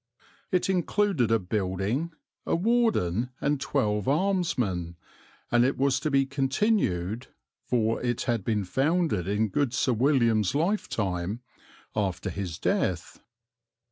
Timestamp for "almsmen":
4.07-4.95